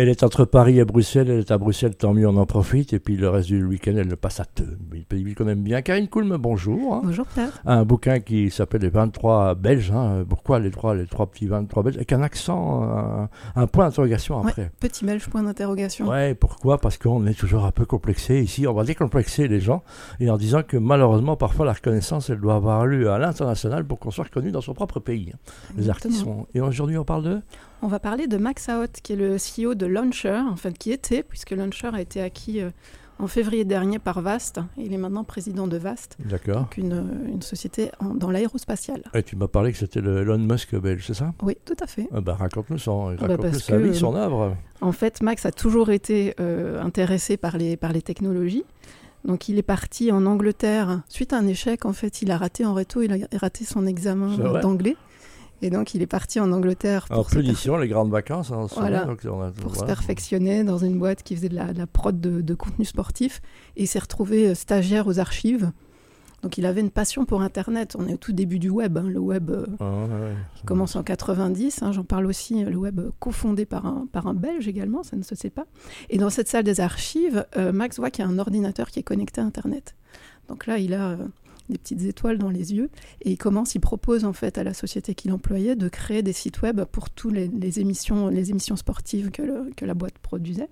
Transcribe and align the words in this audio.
Elle 0.00 0.08
est 0.08 0.22
entre 0.22 0.44
Paris 0.44 0.78
et 0.78 0.84
Bruxelles. 0.84 1.28
Elle 1.28 1.40
est 1.40 1.50
à 1.50 1.58
Bruxelles, 1.58 1.96
tant 1.96 2.14
mieux, 2.14 2.28
on 2.28 2.36
en 2.36 2.46
profite. 2.46 2.92
Et 2.92 3.00
puis 3.00 3.16
le 3.16 3.28
reste 3.28 3.48
du 3.48 3.64
week-end, 3.64 3.94
elle 3.96 4.06
le 4.06 4.14
passe 4.14 4.38
à 4.38 4.44
deux. 4.54 4.78
Il 4.94 5.04
pays 5.04 5.34
qu'on 5.34 5.48
aime 5.48 5.62
bien. 5.64 5.82
Karine 5.82 6.06
Coulme, 6.06 6.36
bonjour. 6.36 6.94
hein. 6.94 7.00
Bonjour 7.04 7.26
Pierre. 7.26 7.50
Un 7.66 7.84
bouquin 7.84 8.20
qui 8.20 8.48
s'appelle 8.52 8.82
Les 8.82 8.90
23 8.90 9.56
Belges. 9.56 9.90
hein. 9.90 10.24
Pourquoi 10.28 10.60
les 10.60 10.70
trois, 10.70 10.94
les 10.94 11.06
trois 11.08 11.26
petits 11.26 11.48
23 11.48 11.82
Belges? 11.82 11.96
Avec 11.96 12.12
un 12.12 12.22
accent, 12.22 12.84
un, 12.84 13.28
un 13.56 13.66
point 13.66 13.86
d'interrogation 13.86 14.40
Ouais, 14.40 14.50
après. 14.50 14.70
petit 14.78 15.04
belge, 15.04 15.26
point 15.28 15.42
d'interrogation. 15.42 16.06
Ouais, 16.06 16.36
pourquoi? 16.36 16.78
Parce 16.78 16.96
qu'on 16.96 17.26
est 17.26 17.34
toujours 17.36 17.64
un 17.64 17.72
peu 17.72 17.84
complexé 17.84 18.40
ici. 18.40 18.68
On 18.68 18.74
va 18.74 18.84
décomplexer 18.84 19.48
les 19.48 19.58
gens 19.58 19.82
et 20.20 20.30
en 20.30 20.36
disant 20.36 20.62
que 20.62 20.76
malheureusement, 20.76 21.34
parfois, 21.34 21.66
la 21.66 21.72
reconnaissance, 21.72 22.30
elle 22.30 22.38
doit 22.38 22.54
avoir 22.54 22.86
lieu 22.86 23.10
à 23.10 23.18
l'international 23.18 23.84
pour 23.84 23.98
qu'on 23.98 24.12
soit 24.12 24.24
reconnu 24.26 24.52
dans 24.52 24.60
son 24.60 24.74
propre 24.74 25.00
pays. 25.00 25.32
hein. 25.34 25.38
Les 25.76 25.90
artistes 25.90 26.20
sont. 26.22 26.46
Et 26.54 26.60
aujourd'hui, 26.60 26.96
on 26.98 27.04
parle 27.04 27.24
de? 27.24 27.40
On 27.82 27.86
va 27.86 28.00
parler 28.00 28.26
de 28.26 28.36
Max 28.38 28.68
Out, 28.68 28.90
qui 29.02 29.12
est 29.12 29.16
le 29.16 29.36
CEO 29.36 29.74
de 29.74 29.86
Launcher, 29.86 30.40
en 30.50 30.56
fait, 30.56 30.76
qui 30.76 30.90
était, 30.90 31.22
puisque 31.22 31.52
Launcher 31.52 31.90
a 31.92 32.00
été 32.00 32.20
acquis 32.20 32.60
euh, 32.60 32.70
en 33.20 33.28
février 33.28 33.64
dernier 33.64 34.00
par 34.00 34.20
Vast. 34.20 34.60
Il 34.76 34.92
est 34.92 34.96
maintenant 34.98 35.22
président 35.22 35.68
de 35.68 35.76
Vast, 35.76 36.16
D'accord. 36.24 36.62
donc 36.62 36.76
une, 36.76 36.92
euh, 36.92 37.28
une 37.32 37.42
société 37.42 37.90
en- 38.00 38.14
dans 38.14 38.30
l'aérospatiale. 38.32 39.02
Et 39.14 39.22
tu 39.22 39.36
m'as 39.36 39.46
parlé 39.46 39.70
que 39.70 39.78
c'était 39.78 40.00
le 40.00 40.22
Elon 40.22 40.38
Musk 40.38 40.74
belge, 40.74 41.04
c'est 41.06 41.14
ça? 41.14 41.32
Oui, 41.42 41.56
tout 41.64 41.76
à 41.80 41.86
fait. 41.86 42.08
Ah 42.12 42.20
bah, 42.20 42.34
Raconte-nous 42.34 42.78
son, 42.78 43.10
bah, 43.10 43.16
raconte-nous 43.20 43.50
parce 43.52 43.62
sa 43.62 43.78
vie, 43.78 43.94
son 43.96 44.16
œuvre. 44.16 44.56
En 44.80 44.92
fait, 44.92 45.22
Max 45.22 45.46
a 45.46 45.52
toujours 45.52 45.90
été 45.90 46.34
euh, 46.40 46.82
intéressé 46.82 47.36
par 47.36 47.58
les, 47.58 47.76
par 47.76 47.92
les 47.92 48.02
technologies. 48.02 48.64
Donc, 49.24 49.48
il 49.48 49.58
est 49.58 49.62
parti 49.62 50.10
en 50.10 50.26
Angleterre 50.26 51.02
suite 51.08 51.32
à 51.32 51.38
un 51.38 51.46
échec. 51.46 51.84
En 51.84 51.92
fait, 51.92 52.22
il 52.22 52.30
a 52.32 52.38
raté 52.38 52.64
en 52.64 52.74
réto, 52.74 53.02
il 53.02 53.12
a 53.12 53.38
raté 53.38 53.64
son 53.64 53.84
examen 53.86 54.36
euh, 54.40 54.60
d'anglais. 54.60 54.96
Et 55.60 55.70
donc, 55.70 55.94
il 55.94 56.02
est 56.02 56.06
parti 56.06 56.38
en 56.38 56.52
Angleterre 56.52 57.06
En 57.10 57.16
pour, 57.16 57.30
se, 57.30 57.36
punition, 57.36 57.76
les 57.76 57.88
grandes 57.88 58.10
vacances. 58.10 58.52
hein, 58.52 58.66
Voilà. 58.76 59.04
donc 59.04 59.20
on 59.24 59.40
a- 59.42 59.50
pour 59.50 59.74
se 59.74 59.84
perfectionner 59.84 60.62
dans 60.64 60.78
une 60.78 60.98
boîte 60.98 61.22
qui 61.24 61.34
faisait 61.34 61.48
de 61.48 61.56
la, 61.56 61.72
de 61.72 61.78
la 61.78 61.86
prod 61.88 62.20
de, 62.20 62.40
de 62.40 62.54
contenu 62.54 62.84
sportif. 62.84 63.40
Et 63.76 63.82
il 63.82 63.86
s'est 63.88 63.98
retrouvé 63.98 64.48
euh, 64.50 64.54
stagiaire 64.54 65.06
aux 65.08 65.18
archives. 65.18 65.72
Donc, 66.44 66.56
il 66.56 66.66
avait 66.66 66.80
une 66.80 66.90
passion 66.92 67.24
pour 67.24 67.42
Internet. 67.42 67.96
On 67.98 68.06
est 68.06 68.14
au 68.14 68.16
tout 68.16 68.32
début 68.32 68.60
du 68.60 68.70
web. 68.70 68.96
hein. 68.96 69.06
Le 69.08 69.18
web 69.18 69.50
euh, 69.50 69.66
Ah, 69.80 69.84
ouais, 69.84 70.00
ouais. 70.26 70.32
commence 70.64 70.94
en 70.94 71.02
90. 71.02 71.82
hein, 71.82 71.90
J'en 71.90 72.04
parle 72.04 72.26
aussi, 72.26 72.64
euh, 72.64 72.70
le 72.70 72.76
web 72.76 73.00
cofondé 73.18 73.66
par 73.66 73.84
un, 73.86 74.06
par 74.12 74.28
un 74.28 74.34
Belge 74.34 74.68
également, 74.68 75.02
ça 75.02 75.16
ne 75.16 75.22
se 75.24 75.34
sait 75.34 75.50
pas. 75.50 75.66
Et 76.08 76.18
dans 76.18 76.30
cette 76.30 76.46
salle 76.46 76.62
des 76.62 76.78
archives, 76.80 77.44
euh, 77.56 77.72
Max 77.72 77.96
voit 77.98 78.10
qu'il 78.12 78.24
y 78.24 78.28
a 78.28 78.30
un 78.30 78.38
ordinateur 78.38 78.90
qui 78.92 79.00
est 79.00 79.02
connecté 79.02 79.40
à 79.40 79.44
Internet. 79.44 79.96
Donc 80.48 80.68
là, 80.68 80.78
il 80.78 80.94
a 80.94 81.08
euh, 81.08 81.16
des 81.68 81.78
petites 81.78 82.02
étoiles 82.04 82.38
dans 82.38 82.50
les 82.50 82.74
yeux 82.74 82.90
et 83.22 83.30
il 83.32 83.38
commence, 83.38 83.74
il 83.74 83.80
propose 83.80 84.24
en 84.24 84.32
fait 84.32 84.58
à 84.58 84.64
la 84.64 84.74
société 84.74 85.14
qu'il 85.14 85.32
employait 85.32 85.76
de 85.76 85.88
créer 85.88 86.22
des 86.22 86.32
sites 86.32 86.62
web 86.62 86.82
pour 86.84 87.10
toutes 87.10 87.32
les, 87.34 87.48
les 87.48 87.80
émissions, 87.80 88.28
les 88.28 88.50
émissions 88.50 88.76
sportives 88.76 89.30
que, 89.30 89.42
le- 89.42 89.70
que 89.76 89.84
la 89.84 89.94
boîte 89.94 90.18
produisait. 90.18 90.68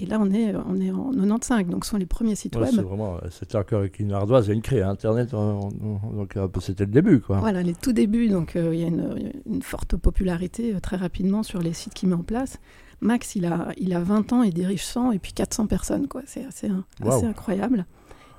Et 0.00 0.06
là, 0.06 0.18
on 0.20 0.30
est, 0.30 0.54
on 0.54 0.80
est 0.80 0.90
en 0.92 1.10
95, 1.10 1.66
donc 1.66 1.84
ce 1.84 1.90
sont 1.90 1.96
les 1.96 2.06
premiers 2.06 2.36
sites 2.36 2.54
Ouais, 2.54 2.62
web. 2.62 2.70
c'est 2.74 2.82
vraiment, 2.82 3.16
euh, 3.16 3.20
c'était 3.30 3.56
encore 3.56 3.80
avec 3.80 3.98
une 3.98 4.12
ardoise 4.12 4.48
et 4.48 4.52
une 4.52 4.62
craie. 4.62 4.82
hein, 4.82 4.90
Internet, 4.90 5.34
on- 5.34 5.70
on- 5.82 6.12
donc 6.14 6.34
peu, 6.34 6.60
c'était 6.60 6.84
le 6.84 6.92
début, 6.92 7.20
quoi. 7.20 7.38
Voilà, 7.40 7.62
les 7.64 7.74
tout 7.74 7.92
débuts, 7.92 8.28
donc 8.28 8.54
euh, 8.54 8.72
il 8.74 8.80
y 8.80 8.84
a 8.84 8.86
une, 8.86 9.32
une 9.46 9.62
forte 9.62 9.96
popularité 9.96 10.74
euh, 10.74 10.78
très 10.80 10.96
rapidement 10.96 11.42
sur 11.42 11.60
les 11.60 11.72
sites 11.72 11.94
qu'il 11.94 12.08
met 12.10 12.14
en 12.14 12.22
place. 12.22 12.58
Max, 13.00 13.34
il 13.34 13.46
a, 13.46 13.70
il 13.76 13.92
a 13.94 14.00
20 14.00 14.32
ans, 14.32 14.42
il 14.42 14.52
dirige 14.54 14.84
100 14.84 15.12
et 15.12 15.18
puis 15.18 15.32
400 15.32 15.66
personnes, 15.66 16.06
quoi. 16.06 16.22
C'est 16.26 16.44
assez, 16.44 16.68
assez 17.04 17.24
incroyable. 17.26 17.84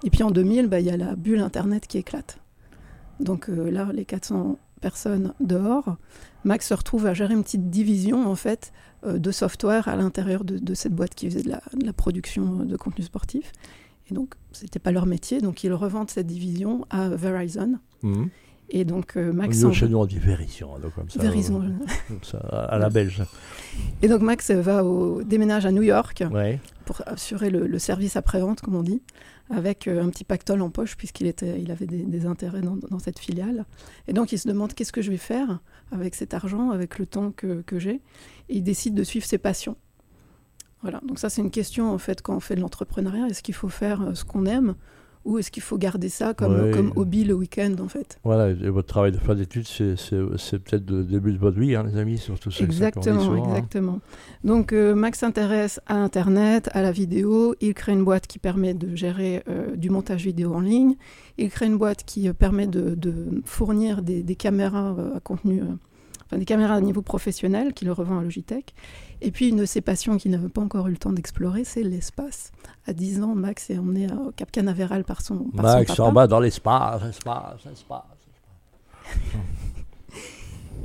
Et 0.04 0.10
puis 0.10 0.24
en 0.24 0.32
2000, 0.32 0.68
bah, 0.68 0.80
il 0.80 0.86
y 0.86 0.90
a 0.90 0.98
la 0.98 1.16
bulle 1.16 1.40
Internet 1.40 1.88
qui 1.88 1.98
éclate. 1.98 2.40
Donc 3.20 3.50
euh, 3.50 3.70
là, 3.70 3.90
les 3.94 4.06
400 4.06 4.58
personnes 4.82 5.34
dehors, 5.42 5.98
Max 6.46 6.68
se 6.68 6.74
retrouve 6.74 7.06
à 7.06 7.14
gérer 7.14 7.34
une 7.34 7.44
petite 7.44 7.70
division, 7.70 8.26
en 8.30 8.36
fait, 8.36 8.72
euh, 9.06 9.18
de 9.18 9.32
software 9.32 9.90
à 9.90 9.96
l'intérieur 9.98 10.46
de, 10.46 10.58
de 10.58 10.74
cette 10.74 10.94
boîte 10.94 11.16
qui 11.16 11.30
faisait 11.30 11.44
de 11.44 11.50
la, 11.50 11.62
de 11.78 11.86
la 11.86 11.92
production 11.94 12.64
de 12.64 12.78
contenu 12.78 13.04
sportif. 13.04 13.52
Et 14.10 14.14
donc, 14.14 14.34
c'était 14.54 14.80
pas 14.80 14.92
leur 14.92 15.06
métier, 15.06 15.42
donc 15.42 15.64
ils 15.64 15.74
revendent 15.74 16.10
cette 16.10 16.28
division 16.28 16.86
à 16.90 17.10
Verizon. 17.10 17.78
Mhm. 18.04 18.30
Et 18.72 18.86
donc, 18.86 19.18
euh, 19.18 19.34
Max 19.34 19.58
Nous, 19.58 19.70
s'en 19.70 19.74
chez 19.74 19.88
nous, 19.90 19.98
on 19.98 20.06
dit 20.06 20.20
Verizon, 20.20 20.78
donc 20.80 20.94
comme 20.94 21.10
ça. 21.10 21.20
Verizon. 21.22 21.62
euh, 21.64 21.86
comme 22.08 22.24
ça, 22.24 22.38
à 22.38 22.78
la 22.78 22.90
belge. 22.90 23.24
Et 24.02 24.08
donc 24.08 24.22
Max 24.22 24.52
va 24.52 24.86
au 24.86 25.24
déménage 25.24 25.66
à 25.66 25.72
New 25.72 25.82
York 25.82 26.24
Ouais. 26.32 26.60
Pour 26.90 27.04
assurer 27.06 27.52
le, 27.52 27.78
service 27.78 28.16
après-vente, 28.16 28.62
comme 28.62 28.74
on 28.74 28.82
dit, 28.82 29.04
avec 29.52 29.88
euh, 29.88 30.02
un 30.02 30.10
petit 30.10 30.24
pactole 30.24 30.64
en 30.64 30.72
poche 30.72 30.98
puisqu'il 30.98 31.28
était, 31.28 31.62
il 31.62 31.70
avait 31.70 31.86
des, 31.86 32.26
intérêts 32.26 32.62
dans, 32.62 32.78
dans 32.78 32.98
cette 32.98 33.20
filiale. 33.20 33.66
Et 34.08 34.14
donc 34.14 34.32
il 34.32 34.40
se 34.40 34.48
demande 34.48 34.74
qu'est-ce 34.74 34.92
que 34.92 35.04
je 35.04 35.12
vais 35.12 35.18
faire 35.18 35.60
avec 35.92 36.16
cet 36.16 36.34
argent, 36.34 36.72
avec 36.72 36.98
le 36.98 37.06
temps 37.06 37.30
que, 37.30 37.62
que 37.62 37.78
j'ai? 37.78 38.02
Et 38.50 38.58
il 38.58 38.64
décide 38.64 38.96
de 38.96 39.04
suivre 39.04 39.24
ses 39.24 39.38
passions. 39.38 39.78
Voilà. 40.82 41.00
Donc 41.06 41.20
ça 41.20 41.30
c'est 41.30 41.44
une 41.44 41.52
question 41.52 41.94
en 41.94 42.00
fait 42.00 42.24
quand 42.24 42.36
on 42.36 42.40
fait 42.40 42.56
de 42.56 42.62
l'entrepreneuriat. 42.62 43.28
Est-ce 43.28 43.44
qu'il 43.44 43.54
faut 43.54 43.70
faire 43.70 44.02
euh, 44.02 44.16
ce 44.16 44.26
qu'on 44.26 44.48
aime? 44.48 44.74
Ou 45.26 45.38
est-ce 45.38 45.52
qu'il 45.52 45.62
faut 45.64 45.78
garder 45.78 46.10
ça 46.10 46.34
comme, 46.34 46.54
Ouais. 46.60 46.72
comme 46.72 46.92
hobby 46.96 47.24
le 47.24 47.34
week-end 47.34 47.76
en 47.82 47.88
fait? 47.88 48.20
Voilà, 48.24 48.50
et 48.50 48.70
votre 48.70 48.88
travail 48.88 49.12
de 49.12 49.18
fin 49.18 49.36
d'études, 49.36 49.68
c'est, 49.68 49.96
peut-être 50.60 50.90
le 50.90 51.04
début 51.04 51.34
de 51.34 51.38
votre 51.38 51.60
vie, 51.60 51.76
hein, 51.76 51.84
les 51.92 51.98
amis, 52.00 52.18
surtout 52.18 52.50
dit 52.50 52.64
Exactement, 52.64 53.20
souvent, 53.22 53.44
hein. 53.46 53.50
exactement. 53.50 54.00
Donc 54.44 54.74
euh, 54.74 54.96
Max 54.96 55.20
s'intéresse 55.20 55.80
à 55.88 55.96
Internet, 55.96 56.70
à 56.74 56.82
la 56.82 56.92
vidéo. 56.92 57.56
Il 57.62 57.74
crée 57.74 57.92
une 57.92 58.04
boîte 58.04 58.28
qui 58.28 58.40
permet 58.40 58.74
de 58.74 58.96
gérer 58.96 59.44
euh, 59.50 59.76
du 59.76 59.90
montage 59.90 60.24
vidéo 60.24 60.54
en 60.54 60.62
ligne. 60.62 60.96
Il 61.38 61.50
crée 61.50 61.66
une 61.68 61.78
boîte 61.78 62.04
qui 62.06 62.28
euh, 62.28 62.34
permet 62.34 62.68
de, 62.68 62.96
de 62.96 63.42
fournir 63.46 64.02
des, 64.02 64.24
des 64.24 64.36
caméras 64.36 64.96
à 65.16 65.20
contenu, 65.20 65.62
enfin 66.30 66.38
des 66.38 66.46
caméras 66.46 66.76
à 66.76 66.82
niveau 66.82 67.02
professionnel 67.02 67.74
qu'il 67.74 67.90
revend 67.92 68.20
à 68.20 68.24
Logitech. 68.24 68.76
Et 69.22 69.32
puis 69.32 69.50
une 69.50 69.58
de 69.58 69.66
ses 69.66 69.82
passions 69.82 70.18
qu'il 70.18 70.32
n'avait 70.32 70.50
pas 70.50 70.62
encore 70.62 70.88
eu 70.88 70.92
le 70.92 70.98
temps 70.98 71.12
d'explorer, 71.12 71.64
c'est 71.64 71.84
l'espace. 71.84 72.52
À 72.86 72.94
10 72.94 73.24
ans, 73.24 73.36
Max 73.36 73.70
est 73.70 73.78
emmené 73.78 74.08
au 74.14 74.32
Cap 74.32 74.52
Canaveral 74.52 75.04
par 75.04 75.22
son, 75.22 75.46
par 75.56 75.72
son 75.72 75.78
Max 75.78 75.88
papa. 75.88 76.04
en 76.04 76.12
bas 76.12 76.28
dans 76.28 76.40
l'espace, 76.40 77.04
espace, 77.04 77.66
espace. 77.72 78.04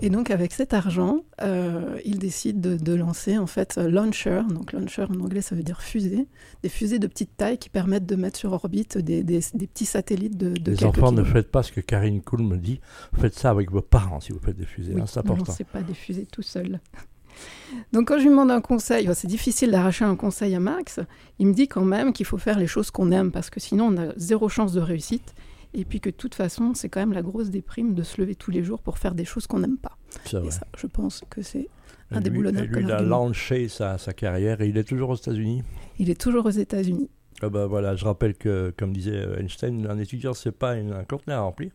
Et 0.05 0.11
donc 0.11 0.31
avec 0.31 0.53
cet 0.53 0.75
argent, 0.75 1.21
euh, 1.41 1.99
il 2.05 2.19
décide 2.19 2.61
de, 2.61 2.77
de 2.77 2.93
lancer 2.95 3.39
en 3.39 3.47
fait 3.47 3.79
euh, 3.79 3.89
Launcher. 3.89 4.43
Donc 4.51 4.73
Launcher 4.75 5.07
en 5.09 5.19
anglais 5.19 5.41
ça 5.41 5.55
veut 5.55 5.63
dire 5.63 5.81
fusée. 5.81 6.27
Des 6.63 6.69
fusées 6.69 6.99
de 6.99 7.07
petite 7.07 7.35
taille 7.39 7.57
qui 7.57 7.71
permettent 7.71 8.05
de 8.05 8.15
mettre 8.15 8.39
sur 8.39 8.53
orbite 8.53 8.99
des, 8.99 9.23
des- 9.23 9.41
des 9.55 9.67
petits 9.67 9.87
satellites 9.87 10.37
de, 10.37 10.51
de 10.51 10.73
Les 10.73 10.85
enfants, 10.85 11.11
ne 11.11 11.25
faites 11.25 11.51
pas 11.51 11.63
ce 11.63 11.73
que 11.73 11.81
Karine 11.81 12.21
Cool 12.21 12.43
me 12.43 12.59
dit. 12.59 12.81
Faites 13.19 13.35
ça 13.35 13.49
avec 13.49 13.71
vos 13.71 13.81
parents 13.81 14.21
si 14.21 14.33
vous 14.33 14.41
faites 14.41 14.59
des 14.59 14.67
fusées. 14.67 14.93
Oui, 14.95 15.01
hein, 15.01 15.07
c'est 15.07 15.17
ne 15.25 15.31
important. 15.31 15.45
lancez 15.53 15.65
pas 15.65 15.81
des 15.81 15.95
fusées 15.95 16.27
tout 16.31 16.43
seul. 16.43 16.81
Donc 17.95 18.09
quand 18.09 18.19
je 18.19 18.25
lui 18.25 18.29
demande 18.31 18.51
un 18.51 18.61
conseil, 18.61 19.09
c'est 19.15 19.27
difficile 19.27 19.71
d'arracher 19.71 20.05
un 20.05 20.17
conseil 20.17 20.55
à 20.55 20.61
Max, 20.61 21.01
il 21.39 21.47
me 21.47 21.55
dit 21.55 21.67
quand 21.67 21.85
même 21.85 22.13
qu'il 22.13 22.27
faut 22.27 22.39
faire 22.39 22.59
les 22.59 22.67
choses 22.67 22.91
qu'on 22.91 23.11
aime 23.11 23.33
parce 23.33 23.49
que 23.49 23.59
sinon 23.59 23.87
on 23.87 23.97
a 23.97 24.13
zéro 24.17 24.51
chance 24.51 24.73
de 24.75 24.81
réussite. 24.81 25.35
Et 25.75 25.85
puis 25.85 26.01
que 26.01 26.09
de 26.11 26.15
toute 26.15 26.35
façon, 26.35 26.73
c'est 26.75 26.89
quand 26.89 27.01
même 27.01 27.13
la 27.13 27.23
grosse 27.23 27.51
déprime 27.51 27.95
de 27.95 28.03
se 28.03 28.21
lever 28.21 28.35
tous 28.37 28.51
les 28.53 28.63
jours 28.63 28.81
pour 28.81 28.99
faire 28.99 29.15
des 29.15 29.25
choses 29.25 29.47
qu'on 29.47 29.59
n'aime 29.59 29.77
pas. 29.79 29.97
C'est 30.25 30.45
Et 30.45 30.51
ça, 30.51 30.67
je 30.79 30.87
pense 30.87 31.23
que 31.29 31.43
c'est 31.43 31.69
un 32.13 32.21
déboulonnable 32.21 32.67
et 32.67 32.69
lui, 32.81 32.85
il 32.85 32.93
a 32.93 33.03
lancé 33.03 33.67
sa, 33.69 33.99
sa 33.99 34.13
carrière 34.13 34.61
et 34.61 34.69
il 34.69 34.77
est 34.79 34.85
toujours 34.85 35.11
aux 35.11 35.17
États-Unis. 35.17 35.63
Il 35.99 36.11
est 36.11 36.21
toujours 36.21 36.47
aux 36.47 36.51
États-Unis. 36.51 37.11
Ah 37.43 37.49
bah 37.49 37.67
voilà, 37.67 37.97
je 37.97 38.05
rappelle 38.05 38.35
que, 38.37 38.73
comme 38.77 38.93
disait 38.93 39.25
Einstein, 39.41 39.87
un 39.91 39.99
étudiant, 39.99 40.33
c'est 40.35 40.53
pas 40.53 40.77
une- 40.77 40.93
un 40.93 41.03
conteneur 41.03 41.41
à 41.41 41.43
remplir, 41.43 41.73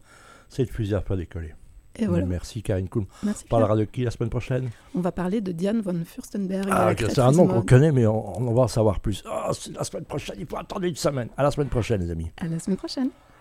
c'est 0.47 0.63
de 0.63 0.69
fusée 0.69 0.95
à 0.95 1.01
faire 1.01 1.17
décoller. 1.17 1.53
Et 1.97 2.05
voilà. 2.05 2.25
Merci 2.25 2.61
Karine 2.63 2.87
Cool. 2.87 3.05
Merci. 3.23 3.43
On 3.47 3.49
parlera 3.49 3.75
de 3.75 3.83
qui 3.83 4.03
la 4.05 4.11
semaine 4.11 4.29
prochaine? 4.29 4.69
On 4.95 5.01
va 5.01 5.11
parler 5.11 5.41
de 5.41 5.51
Diane 5.51 5.81
von 5.81 6.01
Furstenberg. 6.05 6.69
Ah, 6.71 6.93
C'est 6.97 7.19
un 7.19 7.31
nom 7.33 7.45
qu'on 7.45 7.61
connaît, 7.63 7.91
mais 7.91 8.05
on, 8.07 8.37
on 8.39 8.53
va 8.53 8.61
en 8.61 8.67
savoir 8.69 9.01
plus. 9.01 9.21
C'est 9.51 9.73
la 9.75 9.83
semaine 9.83 10.05
prochaine, 10.05 10.37
il 10.39 10.45
faut 10.45 10.55
attendre 10.55 10.85
une 10.85 10.95
semaine. 10.95 11.27
À 11.35 11.43
la 11.43 11.51
semaine 11.51 11.67
prochaine, 11.67 11.99
les 12.01 12.09
amis. 12.11 12.31
À 12.37 12.47
la 12.47 12.57
semaine 12.59 12.77
prochaine. 12.77 13.09